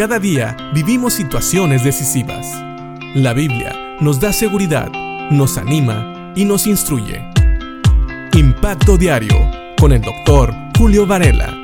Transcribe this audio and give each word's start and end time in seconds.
Cada 0.00 0.18
día 0.18 0.56
vivimos 0.72 1.12
situaciones 1.12 1.84
decisivas. 1.84 2.46
La 3.14 3.34
Biblia 3.34 3.98
nos 4.00 4.18
da 4.18 4.32
seguridad, 4.32 4.90
nos 5.30 5.58
anima 5.58 6.32
y 6.34 6.46
nos 6.46 6.66
instruye. 6.66 7.22
Impacto 8.32 8.96
Diario 8.96 9.36
con 9.78 9.92
el 9.92 10.00
doctor 10.00 10.54
Julio 10.78 11.06
Varela. 11.06 11.54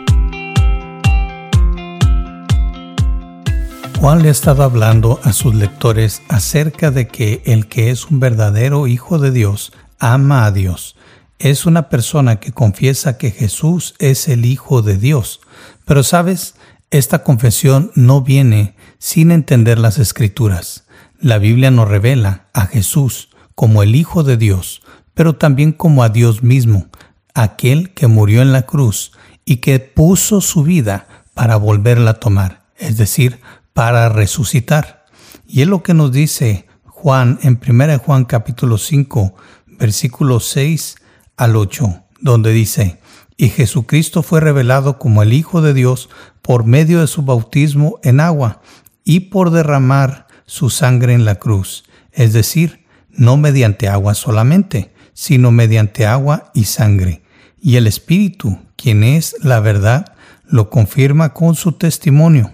Juan 4.01 4.21
le 4.21 4.29
ha 4.29 4.33
estado 4.33 4.65
hablando 4.65 5.19
a 5.23 5.33
sus 5.33 5.55
lectores 5.55 6.21
acerca 6.29 6.91
de 6.91 7.09
que 7.09 7.41
el 7.47 7.69
que 7.69 7.89
es 7.89 8.05
un 8.11 8.21
verdadero 8.21 8.87
hijo 8.87 9.19
de 9.19 9.31
Dios 9.31 9.73
ama 9.99 10.45
a 10.45 10.53
Dios. 10.53 10.95
Es 11.39 11.65
una 11.65 11.89
persona 11.89 12.37
que 12.37 12.53
confiesa 12.53 13.17
que 13.17 13.31
Jesús 13.31 13.95
es 13.99 14.29
el 14.29 14.45
Hijo 14.45 14.83
de 14.83 14.99
Dios. 14.99 15.41
Pero 15.87 16.03
sabes, 16.03 16.55
esta 16.91 17.23
confesión 17.25 17.91
no 17.95 18.23
viene 18.23 18.77
sin 18.99 19.31
entender 19.31 19.79
las 19.79 19.99
escrituras. 19.99 20.85
La 21.19 21.39
Biblia 21.39 21.71
nos 21.71 21.89
revela 21.89 22.47
a 22.53 22.67
Jesús 22.67 23.31
como 23.55 23.83
el 23.83 23.95
Hijo 23.95 24.23
de 24.23 24.37
Dios, 24.37 24.83
pero 25.15 25.37
también 25.37 25.73
como 25.73 26.03
a 26.03 26.11
Dios 26.11 26.43
mismo, 26.43 26.89
aquel 27.35 27.93
que 27.95 28.07
murió 28.07 28.43
en 28.43 28.53
la 28.53 28.63
cruz 28.63 29.13
y 29.45 29.57
que 29.57 29.81
puso 29.81 30.41
su 30.41 30.63
vida 30.63 31.07
para 31.35 31.57
volverla 31.57 32.13
a 32.13 32.21
tomar, 32.21 32.67
es 32.77 32.97
decir, 32.97 33.41
para 33.73 34.09
resucitar. 34.09 35.07
Y 35.47 35.63
es 35.63 35.69
lo 35.69 35.83
que 35.83 35.95
nos 35.95 36.13
dice 36.13 36.67
Juan 36.85 37.39
en 37.43 37.61
1 37.67 37.99
Juan 37.99 38.25
capítulo 38.25 38.79
5, 38.79 39.35
versículos 39.79 40.49
6 40.49 40.97
al 41.37 41.57
8, 41.57 42.05
donde 42.21 42.53
dice, 42.53 43.01
y 43.37 43.51
Jesucristo 43.51 44.23
fue 44.23 44.41
revelado 44.41 44.99
como 44.99 45.23
el 45.23 45.33
Hijo 45.33 45.61
de 45.61 45.75
Dios 45.75 46.09
por 46.47 46.65
medio 46.65 47.01
de 47.01 47.09
su 47.09 47.23
bautismo 47.23 47.99
en 48.05 48.21
agua 48.21 48.61
y 49.03 49.21
por 49.21 49.51
derramar 49.51 50.29
su 50.47 50.71
sangre 50.71 51.13
en 51.13 51.25
la 51.25 51.35
cruz, 51.35 51.85
es 52.13 52.33
decir, 52.33 52.87
no 53.11 53.37
mediante 53.37 53.89
agua 53.89 54.15
solamente, 54.15 54.95
sino 55.13 55.51
mediante 55.51 56.07
agua 56.07 56.53
y 56.55 56.65
sangre. 56.65 57.23
Y 57.61 57.75
el 57.77 57.89
Espíritu, 57.89 58.61
quien 58.77 59.03
es 59.03 59.35
la 59.43 59.59
verdad, 59.59 60.15
lo 60.45 60.71
confirma 60.71 61.35
con 61.35 61.57
su 61.57 61.73
testimonio. 61.73 62.53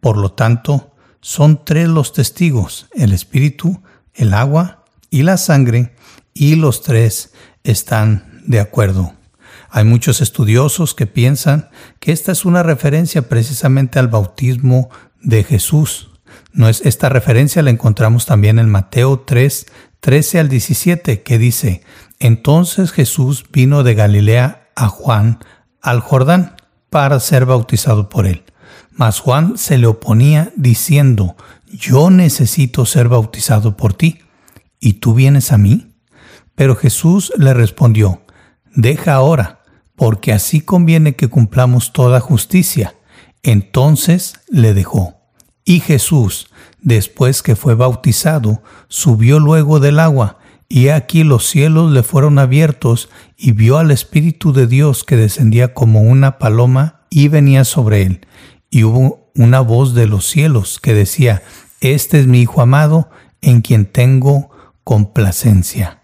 Por 0.00 0.16
lo 0.16 0.32
tanto, 0.32 0.94
son 1.20 1.62
tres 1.62 1.88
los 1.88 2.14
testigos, 2.14 2.86
el 2.94 3.12
Espíritu, 3.12 3.82
el 4.14 4.32
agua 4.32 4.84
y 5.10 5.24
la 5.24 5.36
sangre, 5.36 5.94
y 6.32 6.54
los 6.54 6.82
tres 6.82 7.34
están 7.64 8.40
de 8.46 8.60
acuerdo. 8.60 9.15
Hay 9.76 9.84
muchos 9.84 10.22
estudiosos 10.22 10.94
que 10.94 11.06
piensan 11.06 11.68
que 12.00 12.10
esta 12.10 12.32
es 12.32 12.46
una 12.46 12.62
referencia 12.62 13.28
precisamente 13.28 13.98
al 13.98 14.08
bautismo 14.08 14.88
de 15.20 15.44
Jesús. 15.44 16.12
No 16.54 16.70
es, 16.70 16.80
esta 16.80 17.10
referencia 17.10 17.60
la 17.60 17.68
encontramos 17.68 18.24
también 18.24 18.58
en 18.58 18.70
Mateo 18.70 19.20
3, 19.20 19.66
13 20.00 20.38
al 20.38 20.48
17, 20.48 21.22
que 21.22 21.38
dice, 21.38 21.82
Entonces 22.18 22.90
Jesús 22.90 23.44
vino 23.52 23.82
de 23.82 23.94
Galilea 23.94 24.70
a 24.76 24.88
Juan 24.88 25.40
al 25.82 26.00
Jordán 26.00 26.56
para 26.88 27.20
ser 27.20 27.44
bautizado 27.44 28.08
por 28.08 28.26
él. 28.26 28.44
Mas 28.92 29.20
Juan 29.20 29.58
se 29.58 29.76
le 29.76 29.88
oponía 29.88 30.52
diciendo, 30.56 31.36
Yo 31.66 32.08
necesito 32.08 32.86
ser 32.86 33.10
bautizado 33.10 33.76
por 33.76 33.92
ti, 33.92 34.20
¿y 34.80 34.94
tú 34.94 35.12
vienes 35.12 35.52
a 35.52 35.58
mí? 35.58 35.94
Pero 36.54 36.76
Jesús 36.76 37.30
le 37.36 37.52
respondió, 37.52 38.22
Deja 38.74 39.12
ahora, 39.12 39.55
porque 39.96 40.32
así 40.32 40.60
conviene 40.60 41.16
que 41.16 41.28
cumplamos 41.28 41.92
toda 41.92 42.20
justicia. 42.20 42.94
Entonces 43.42 44.34
le 44.48 44.74
dejó. 44.74 45.16
Y 45.64 45.80
Jesús, 45.80 46.48
después 46.80 47.42
que 47.42 47.56
fue 47.56 47.74
bautizado, 47.74 48.62
subió 48.88 49.40
luego 49.40 49.80
del 49.80 49.98
agua, 49.98 50.38
y 50.68 50.88
aquí 50.88 51.24
los 51.24 51.46
cielos 51.46 51.92
le 51.92 52.02
fueron 52.02 52.38
abiertos, 52.38 53.08
y 53.36 53.52
vio 53.52 53.78
al 53.78 53.90
Espíritu 53.90 54.52
de 54.52 54.66
Dios 54.66 55.02
que 55.02 55.16
descendía 55.16 55.74
como 55.74 56.02
una 56.02 56.38
paloma 56.38 57.02
y 57.10 57.28
venía 57.28 57.64
sobre 57.64 58.02
él. 58.02 58.20
Y 58.70 58.84
hubo 58.84 59.30
una 59.34 59.60
voz 59.60 59.94
de 59.94 60.06
los 60.06 60.26
cielos 60.26 60.78
que 60.80 60.94
decía, 60.94 61.42
Este 61.80 62.20
es 62.20 62.26
mi 62.26 62.42
Hijo 62.42 62.60
amado, 62.60 63.10
en 63.40 63.60
quien 63.60 63.86
tengo 63.86 64.50
complacencia. 64.84 66.02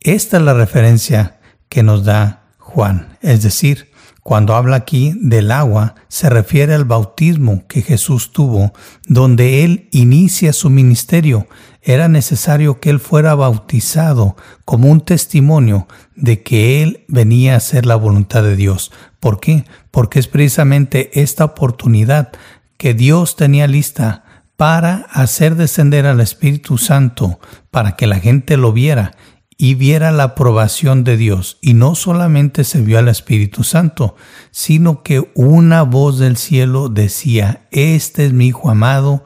Esta 0.00 0.36
es 0.36 0.42
la 0.42 0.54
referencia 0.54 1.40
que 1.68 1.82
nos 1.82 2.04
da 2.04 2.45
Juan. 2.76 3.16
Es 3.22 3.40
decir, 3.40 3.90
cuando 4.22 4.54
habla 4.54 4.76
aquí 4.76 5.14
del 5.18 5.50
agua, 5.50 5.94
se 6.08 6.28
refiere 6.28 6.74
al 6.74 6.84
bautismo 6.84 7.66
que 7.68 7.80
Jesús 7.80 8.32
tuvo, 8.32 8.74
donde 9.06 9.64
Él 9.64 9.88
inicia 9.92 10.52
su 10.52 10.68
ministerio. 10.68 11.48
Era 11.80 12.08
necesario 12.08 12.78
que 12.78 12.90
Él 12.90 13.00
fuera 13.00 13.34
bautizado 13.34 14.36
como 14.66 14.90
un 14.90 15.00
testimonio 15.00 15.88
de 16.16 16.42
que 16.42 16.82
Él 16.82 17.06
venía 17.08 17.54
a 17.54 17.56
hacer 17.56 17.86
la 17.86 17.96
voluntad 17.96 18.42
de 18.42 18.56
Dios. 18.56 18.92
¿Por 19.20 19.40
qué? 19.40 19.64
Porque 19.90 20.18
es 20.18 20.28
precisamente 20.28 21.22
esta 21.22 21.46
oportunidad 21.46 22.30
que 22.76 22.92
Dios 22.92 23.36
tenía 23.36 23.66
lista 23.66 24.22
para 24.58 25.06
hacer 25.12 25.54
descender 25.54 26.04
al 26.04 26.20
Espíritu 26.20 26.76
Santo, 26.76 27.40
para 27.70 27.96
que 27.96 28.06
la 28.06 28.18
gente 28.18 28.58
lo 28.58 28.74
viera 28.74 29.12
y 29.58 29.74
viera 29.74 30.10
la 30.12 30.24
aprobación 30.24 31.04
de 31.04 31.16
Dios. 31.16 31.58
Y 31.60 31.74
no 31.74 31.94
solamente 31.94 32.64
se 32.64 32.80
vio 32.80 32.98
al 32.98 33.08
Espíritu 33.08 33.64
Santo, 33.64 34.16
sino 34.50 35.02
que 35.02 35.30
una 35.34 35.82
voz 35.82 36.18
del 36.18 36.36
cielo 36.36 36.88
decía, 36.88 37.66
Este 37.70 38.26
es 38.26 38.32
mi 38.32 38.48
Hijo 38.48 38.70
amado, 38.70 39.24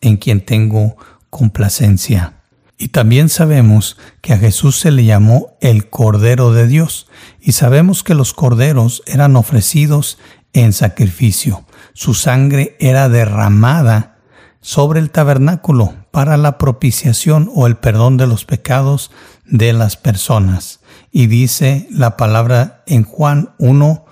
en 0.00 0.16
quien 0.16 0.44
tengo 0.44 0.96
complacencia. 1.30 2.34
Y 2.78 2.88
también 2.88 3.28
sabemos 3.28 3.96
que 4.20 4.32
a 4.32 4.38
Jesús 4.38 4.78
se 4.78 4.90
le 4.90 5.04
llamó 5.04 5.56
el 5.60 5.88
Cordero 5.88 6.52
de 6.52 6.66
Dios, 6.66 7.08
y 7.40 7.52
sabemos 7.52 8.02
que 8.02 8.14
los 8.14 8.34
corderos 8.34 9.02
eran 9.06 9.36
ofrecidos 9.36 10.18
en 10.52 10.72
sacrificio. 10.72 11.64
Su 11.92 12.14
sangre 12.14 12.76
era 12.80 13.08
derramada 13.08 14.11
sobre 14.62 15.00
el 15.00 15.10
tabernáculo 15.10 15.92
para 16.10 16.38
la 16.38 16.56
propiciación 16.56 17.50
o 17.54 17.66
el 17.66 17.76
perdón 17.76 18.16
de 18.16 18.26
los 18.26 18.46
pecados 18.46 19.10
de 19.44 19.74
las 19.74 19.98
personas. 19.98 20.80
Y 21.10 21.26
dice 21.26 21.86
la 21.90 22.16
palabra 22.16 22.82
en 22.86 23.02
Juan 23.02 23.50
1, 23.58 24.06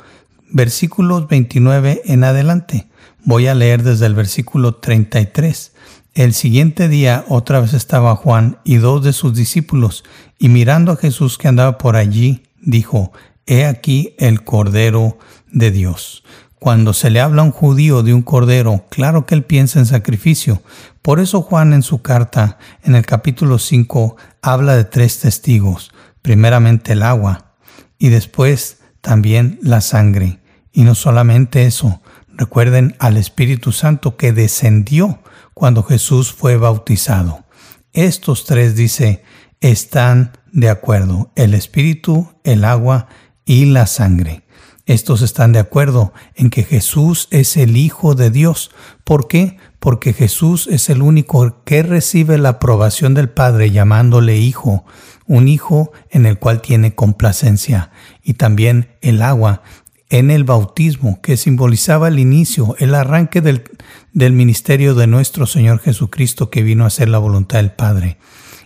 versículos 0.50 1.28
29 1.28 2.02
en 2.04 2.24
adelante. 2.24 2.88
Voy 3.24 3.46
a 3.46 3.54
leer 3.54 3.82
desde 3.82 4.06
el 4.06 4.14
versículo 4.14 4.74
33. 4.74 5.72
El 6.14 6.34
siguiente 6.34 6.88
día 6.88 7.24
otra 7.28 7.60
vez 7.60 7.72
estaba 7.72 8.16
Juan 8.16 8.58
y 8.64 8.76
dos 8.76 9.04
de 9.04 9.12
sus 9.12 9.34
discípulos, 9.34 10.04
y 10.38 10.48
mirando 10.48 10.92
a 10.92 10.96
Jesús 10.96 11.38
que 11.38 11.48
andaba 11.48 11.78
por 11.78 11.96
allí, 11.96 12.42
dijo, 12.60 13.12
He 13.46 13.64
aquí 13.64 14.14
el 14.18 14.42
Cordero 14.42 15.18
de 15.50 15.70
Dios. 15.70 16.24
Cuando 16.60 16.92
se 16.92 17.08
le 17.08 17.22
habla 17.22 17.40
a 17.40 17.46
un 17.46 17.52
judío 17.52 18.02
de 18.02 18.12
un 18.12 18.20
cordero, 18.20 18.84
claro 18.90 19.24
que 19.24 19.34
él 19.34 19.44
piensa 19.44 19.78
en 19.78 19.86
sacrificio. 19.86 20.62
Por 21.00 21.18
eso 21.18 21.40
Juan 21.40 21.72
en 21.72 21.82
su 21.82 22.02
carta, 22.02 22.58
en 22.82 22.94
el 22.94 23.06
capítulo 23.06 23.58
5, 23.58 24.16
habla 24.42 24.76
de 24.76 24.84
tres 24.84 25.20
testigos. 25.20 25.90
Primeramente 26.20 26.92
el 26.92 27.02
agua 27.02 27.54
y 27.98 28.10
después 28.10 28.82
también 29.00 29.58
la 29.62 29.80
sangre. 29.80 30.40
Y 30.70 30.82
no 30.82 30.94
solamente 30.94 31.64
eso, 31.64 32.02
recuerden 32.28 32.94
al 32.98 33.16
Espíritu 33.16 33.72
Santo 33.72 34.18
que 34.18 34.34
descendió 34.34 35.20
cuando 35.54 35.82
Jesús 35.82 36.30
fue 36.30 36.58
bautizado. 36.58 37.42
Estos 37.94 38.44
tres, 38.44 38.76
dice, 38.76 39.24
están 39.62 40.32
de 40.52 40.68
acuerdo, 40.68 41.32
el 41.36 41.54
Espíritu, 41.54 42.30
el 42.44 42.66
agua 42.66 43.08
y 43.46 43.64
la 43.64 43.86
sangre. 43.86 44.42
Estos 44.90 45.22
están 45.22 45.52
de 45.52 45.60
acuerdo 45.60 46.12
en 46.34 46.50
que 46.50 46.64
Jesús 46.64 47.28
es 47.30 47.56
el 47.56 47.76
Hijo 47.76 48.16
de 48.16 48.32
Dios. 48.32 48.72
¿Por 49.04 49.28
qué? 49.28 49.56
Porque 49.78 50.12
Jesús 50.12 50.66
es 50.66 50.90
el 50.90 51.00
único 51.00 51.62
que 51.62 51.84
recibe 51.84 52.38
la 52.38 52.48
aprobación 52.48 53.14
del 53.14 53.28
Padre 53.28 53.70
llamándole 53.70 54.38
Hijo, 54.38 54.84
un 55.26 55.46
Hijo 55.46 55.92
en 56.10 56.26
el 56.26 56.40
cual 56.40 56.60
tiene 56.60 56.96
complacencia. 56.96 57.92
Y 58.20 58.34
también 58.34 58.88
el 59.00 59.22
agua 59.22 59.62
en 60.08 60.32
el 60.32 60.42
bautismo, 60.42 61.20
que 61.22 61.36
simbolizaba 61.36 62.08
el 62.08 62.18
inicio, 62.18 62.74
el 62.80 62.96
arranque 62.96 63.40
del, 63.40 63.62
del 64.12 64.32
ministerio 64.32 64.96
de 64.96 65.06
nuestro 65.06 65.46
Señor 65.46 65.78
Jesucristo 65.78 66.50
que 66.50 66.64
vino 66.64 66.82
a 66.82 66.88
hacer 66.88 67.08
la 67.08 67.18
voluntad 67.18 67.58
del 67.58 67.70
Padre. 67.70 68.18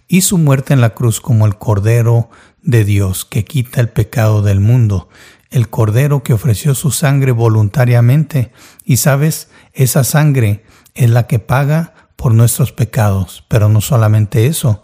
Y 0.09 0.23
su 0.23 0.39
muerte 0.39 0.73
en 0.73 0.81
la 0.81 0.95
cruz 0.95 1.21
como 1.21 1.45
el 1.45 1.59
Cordero 1.59 2.31
de 2.63 2.87
Dios 2.87 3.27
que 3.27 3.45
quita 3.45 3.83
el 3.83 3.91
pecado 3.91 4.41
del 4.41 4.61
mundo 4.61 5.11
el 5.55 5.71
Cordero 5.71 6.25
que 6.25 6.33
ofreció 6.33 6.75
su 6.75 6.91
sangre 6.91 7.31
voluntariamente. 7.31 8.51
Y 8.85 8.97
sabes, 8.97 9.51
esa 9.73 10.03
sangre 10.03 10.65
es 10.95 11.09
la 11.11 11.29
que 11.29 11.39
paga 11.39 11.95
por 12.17 12.35
nuestros 12.35 12.73
pecados. 12.73 13.45
Pero 13.47 13.69
no 13.69 13.81
solamente 13.81 14.49
eso, 14.49 14.83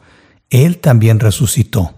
Él 0.49 0.79
también 0.79 1.19
resucitó. 1.19 1.97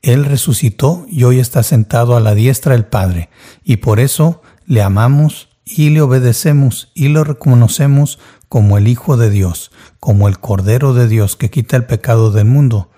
Él 0.00 0.24
resucitó 0.24 1.04
y 1.10 1.24
hoy 1.24 1.40
está 1.40 1.62
sentado 1.62 2.16
a 2.16 2.20
la 2.20 2.34
diestra 2.34 2.72
del 2.72 2.86
Padre. 2.86 3.28
Y 3.62 3.76
por 3.76 4.00
eso 4.00 4.40
le 4.64 4.80
amamos 4.80 5.50
y 5.66 5.90
le 5.90 6.00
obedecemos 6.00 6.90
y 6.94 7.08
lo 7.08 7.22
reconocemos 7.22 8.18
como 8.48 8.78
el 8.78 8.88
Hijo 8.88 9.18
de 9.18 9.28
Dios, 9.28 9.72
como 10.00 10.26
el 10.26 10.40
Cordero 10.40 10.94
de 10.94 11.06
Dios 11.06 11.36
que 11.36 11.50
quita 11.50 11.76
el 11.76 11.84
pecado 11.84 12.30
del 12.30 12.46
mundo, 12.46 12.90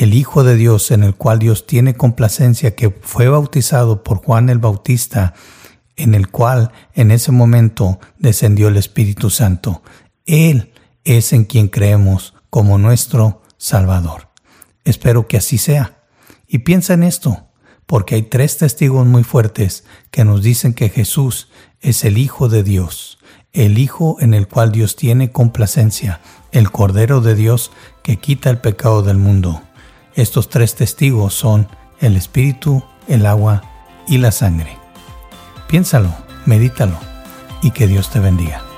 el 0.00 0.14
Hijo 0.14 0.44
de 0.44 0.56
Dios 0.56 0.92
en 0.92 1.02
el 1.02 1.14
cual 1.14 1.40
Dios 1.40 1.66
tiene 1.66 1.92
complacencia, 1.92 2.74
que 2.74 2.88
fue 2.88 3.28
bautizado 3.28 4.02
por 4.02 4.16
Juan 4.24 4.48
el 4.48 4.58
Bautista, 4.58 5.34
en 5.94 6.14
el 6.14 6.30
cual 6.30 6.72
en 6.94 7.10
ese 7.10 7.32
momento 7.32 8.00
descendió 8.18 8.68
el 8.68 8.78
Espíritu 8.78 9.28
Santo. 9.28 9.82
Él 10.24 10.72
es 11.04 11.34
en 11.34 11.44
quien 11.44 11.68
creemos 11.68 12.32
como 12.48 12.78
nuestro 12.78 13.42
Salvador. 13.58 14.30
Espero 14.84 15.28
que 15.28 15.36
así 15.36 15.58
sea. 15.58 15.98
Y 16.48 16.60
piensa 16.60 16.94
en 16.94 17.02
esto, 17.02 17.48
porque 17.84 18.14
hay 18.14 18.22
tres 18.22 18.56
testigos 18.56 19.06
muy 19.06 19.22
fuertes 19.22 19.84
que 20.10 20.24
nos 20.24 20.42
dicen 20.42 20.72
que 20.72 20.88
Jesús 20.88 21.50
es 21.82 22.04
el 22.04 22.16
Hijo 22.16 22.48
de 22.48 22.62
Dios, 22.62 23.18
el 23.52 23.76
Hijo 23.76 24.16
en 24.20 24.32
el 24.32 24.48
cual 24.48 24.72
Dios 24.72 24.96
tiene 24.96 25.30
complacencia, 25.30 26.22
el 26.52 26.70
Cordero 26.70 27.20
de 27.20 27.34
Dios 27.34 27.70
que 28.02 28.16
quita 28.16 28.48
el 28.48 28.62
pecado 28.62 29.02
del 29.02 29.18
mundo. 29.18 29.60
Estos 30.14 30.48
tres 30.48 30.74
testigos 30.74 31.34
son 31.34 31.68
el 32.00 32.16
Espíritu, 32.16 32.82
el 33.08 33.26
agua 33.26 33.62
y 34.08 34.18
la 34.18 34.32
sangre. 34.32 34.76
Piénsalo, 35.68 36.12
medítalo 36.46 36.98
y 37.62 37.70
que 37.70 37.86
Dios 37.86 38.10
te 38.10 38.20
bendiga. 38.20 38.69